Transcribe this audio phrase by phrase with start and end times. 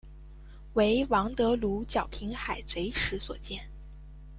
[0.73, 3.69] 为王得禄剿平海贼时所建。